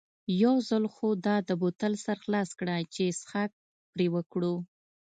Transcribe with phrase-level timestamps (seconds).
[0.43, 3.51] یو ځل خو دا د بوتل سر خلاص کړه چې څښاک
[3.93, 4.55] پرې وکړو.